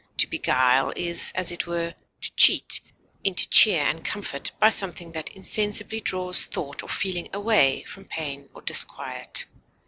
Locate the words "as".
1.35-1.51